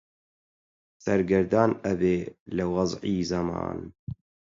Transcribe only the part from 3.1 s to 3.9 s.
زەمان